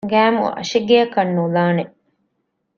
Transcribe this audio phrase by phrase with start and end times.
[0.13, 1.83] ގައިމު އަށިގެއަކަށް ނުލާނެ